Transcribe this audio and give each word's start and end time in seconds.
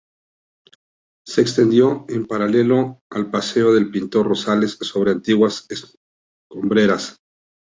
Se 1.27 1.41
extendió 1.41 2.05
en 2.09 2.25
paralelo 2.25 3.03
al 3.11 3.29
paseo 3.29 3.71
del 3.71 3.91
Pintor 3.91 4.25
Rosales, 4.27 4.71
sobre 4.81 5.11
antiguas 5.11 5.67
escombreras. 5.69 7.19